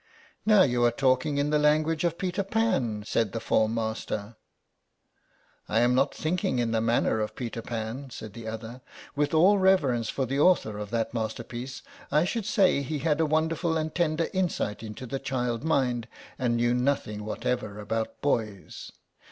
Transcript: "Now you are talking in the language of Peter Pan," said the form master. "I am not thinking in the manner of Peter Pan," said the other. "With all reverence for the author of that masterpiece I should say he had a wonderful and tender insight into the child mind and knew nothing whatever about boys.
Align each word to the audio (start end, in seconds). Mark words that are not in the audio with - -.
"Now 0.47 0.63
you 0.63 0.83
are 0.83 0.89
talking 0.91 1.37
in 1.37 1.51
the 1.51 1.59
language 1.59 2.03
of 2.03 2.17
Peter 2.17 2.41
Pan," 2.41 3.03
said 3.05 3.33
the 3.33 3.39
form 3.39 3.75
master. 3.75 4.35
"I 5.69 5.81
am 5.81 5.93
not 5.93 6.11
thinking 6.15 6.57
in 6.57 6.71
the 6.71 6.81
manner 6.81 7.19
of 7.19 7.35
Peter 7.35 7.61
Pan," 7.61 8.09
said 8.09 8.33
the 8.33 8.47
other. 8.47 8.81
"With 9.15 9.31
all 9.35 9.59
reverence 9.59 10.09
for 10.09 10.25
the 10.25 10.39
author 10.39 10.79
of 10.79 10.89
that 10.89 11.13
masterpiece 11.13 11.83
I 12.11 12.25
should 12.25 12.47
say 12.47 12.81
he 12.81 12.97
had 12.97 13.19
a 13.21 13.27
wonderful 13.27 13.77
and 13.77 13.93
tender 13.93 14.27
insight 14.33 14.81
into 14.81 15.05
the 15.05 15.19
child 15.19 15.63
mind 15.63 16.07
and 16.39 16.55
knew 16.57 16.73
nothing 16.73 17.23
whatever 17.23 17.79
about 17.79 18.21
boys. 18.21 18.91